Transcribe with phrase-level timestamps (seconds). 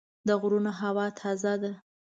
[0.27, 1.71] د غرونو هوا تازه ده.